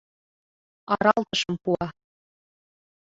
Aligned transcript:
Аралтышым 0.91 1.53
пуа. 1.63 1.87